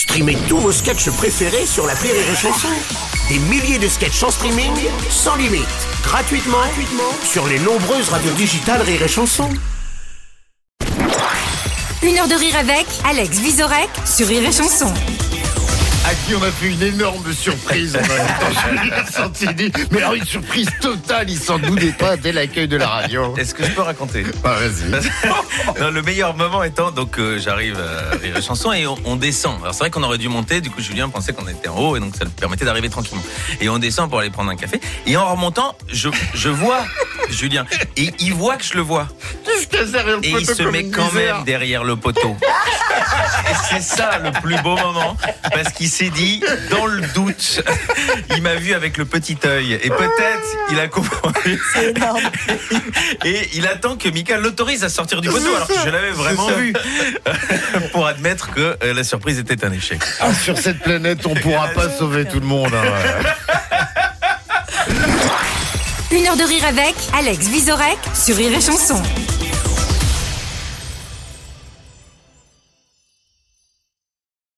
Streamez 0.00 0.38
tous 0.48 0.56
vos 0.56 0.72
sketchs 0.72 1.10
préférés 1.10 1.66
sur 1.66 1.86
la 1.86 1.92
Rire 1.92 2.14
et 2.14 2.34
Chanson. 2.34 2.68
Des 3.28 3.38
milliers 3.38 3.78
de 3.78 3.86
sketchs 3.86 4.22
en 4.22 4.30
streaming, 4.30 4.72
sans 5.10 5.36
limite, 5.36 5.66
gratuitement, 6.02 6.56
gratuitement 6.56 7.12
sur 7.22 7.46
les 7.46 7.58
nombreuses 7.58 8.08
radios 8.08 8.32
digitales 8.32 8.80
Rire 8.80 9.02
et 9.02 9.08
Chanson. 9.08 9.50
Une 12.02 12.16
heure 12.16 12.28
de 12.28 12.34
rire 12.34 12.56
avec 12.56 12.86
Alex 13.04 13.40
Visorek 13.40 13.90
sur 14.06 14.26
Rire 14.26 14.48
et 14.48 14.52
Chanson. 14.52 14.90
À 16.10 16.14
qui 16.26 16.34
on 16.34 16.42
a 16.42 16.50
fait 16.50 16.66
une 16.70 16.82
énorme 16.82 17.32
surprise 17.32 17.96
en 17.96 18.00
même 18.00 18.08
temps. 18.08 19.30
Mais 19.92 19.98
alors 19.98 20.14
une 20.14 20.24
surprise 20.24 20.68
totale, 20.80 21.30
il 21.30 21.38
s'en 21.38 21.60
doutait 21.60 21.92
pas 21.92 22.16
dès 22.16 22.32
l'accueil 22.32 22.66
de 22.66 22.76
la 22.76 22.88
radio. 22.88 23.36
Est-ce 23.36 23.54
que 23.54 23.62
je 23.64 23.70
peux 23.70 23.82
raconter 23.82 24.24
Ah, 24.42 24.56
vas-y. 24.56 24.90
Non, 25.80 25.90
le 25.92 26.02
meilleur 26.02 26.34
moment 26.36 26.64
étant 26.64 26.90
donc 26.90 27.18
euh, 27.18 27.38
j'arrive 27.38 27.78
à 27.78 28.16
Rire 28.16 28.36
et 28.36 28.42
Chanson 28.42 28.72
et 28.72 28.88
on, 28.88 28.96
on 29.04 29.14
descend. 29.14 29.60
Alors 29.60 29.72
c'est 29.72 29.80
vrai 29.80 29.90
qu'on 29.90 30.02
aurait 30.02 30.18
dû 30.18 30.28
monter, 30.28 30.60
du 30.60 30.68
coup 30.68 30.80
Julien 30.80 31.08
pensait 31.08 31.32
qu'on 31.32 31.46
était 31.46 31.68
en 31.68 31.78
haut 31.78 31.96
et 31.96 32.00
donc 32.00 32.16
ça 32.16 32.24
lui 32.24 32.32
permettait 32.32 32.64
d'arriver 32.64 32.88
tranquillement. 32.88 33.22
Et 33.60 33.68
on 33.68 33.78
descend 33.78 34.10
pour 34.10 34.18
aller 34.18 34.30
prendre 34.30 34.50
un 34.50 34.56
café 34.56 34.80
et 35.06 35.16
en 35.16 35.30
remontant, 35.30 35.76
je, 35.92 36.08
je 36.34 36.48
vois 36.48 36.84
Julien 37.30 37.66
et 37.96 38.10
il 38.18 38.34
voit 38.34 38.56
que 38.56 38.64
je 38.64 38.74
le 38.74 38.80
vois 38.80 39.06
et 40.22 40.30
il 40.30 40.46
se 40.46 40.62
met 40.64 40.86
quand 40.86 41.12
même 41.12 41.44
derrière 41.44 41.84
le 41.84 41.94
poteau. 41.94 42.36
Et 43.50 43.54
c'est 43.68 43.82
ça 43.82 44.18
le 44.22 44.30
plus 44.40 44.56
beau 44.62 44.76
moment 44.76 45.16
parce 45.52 45.72
qu'il 45.72 45.88
s'est 45.88 46.10
dit 46.10 46.42
dans 46.70 46.86
le 46.86 47.00
doute, 47.14 47.62
il 48.36 48.42
m'a 48.42 48.54
vu 48.54 48.74
avec 48.74 48.96
le 48.96 49.04
petit 49.04 49.36
œil 49.44 49.72
et 49.74 49.88
peut-être 49.90 50.56
il 50.70 50.78
a 50.80 50.88
compris. 50.88 51.58
Et 53.24 53.48
il 53.54 53.66
attend 53.66 53.96
que 53.96 54.08
Mika 54.08 54.36
l'autorise 54.38 54.84
à 54.84 54.88
sortir 54.88 55.20
du 55.20 55.28
poteau 55.28 55.54
alors 55.54 55.68
que 55.68 55.74
je 55.84 55.88
l'avais 55.90 56.10
vraiment 56.10 56.48
vu 56.48 56.72
pour 57.92 58.06
admettre 58.06 58.52
que 58.52 58.76
euh, 58.82 58.94
la 58.94 59.04
surprise 59.04 59.38
était 59.38 59.64
un 59.64 59.72
échec. 59.72 60.00
Ah, 60.20 60.32
sur 60.34 60.58
cette 60.58 60.80
planète, 60.80 61.26
on 61.26 61.34
pourra 61.34 61.68
pas 61.68 61.88
sauver 61.98 62.24
tout 62.26 62.40
le 62.40 62.46
monde. 62.46 62.72
hein. 62.74 63.26
Une 66.12 66.26
heure 66.26 66.36
de 66.36 66.42
rire 66.44 66.64
avec 66.66 66.94
Alex 67.16 67.46
Visorek 67.46 67.98
sur 68.14 68.36
Rire 68.36 68.52
et 68.52 68.60
Chanson. 68.60 69.00